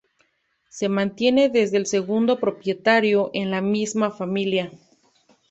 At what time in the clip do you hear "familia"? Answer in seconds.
4.09-4.71